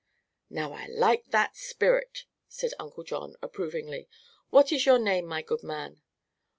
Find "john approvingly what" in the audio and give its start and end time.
3.03-4.71